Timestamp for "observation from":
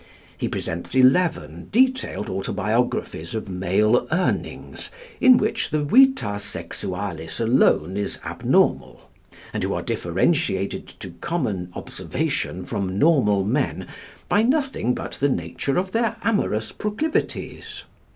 11.75-12.97